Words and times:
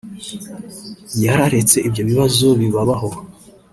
yararetse 1.23 1.77
ibyo 1.87 2.01
bibazo 2.09 2.47
bibabaho 2.61 3.09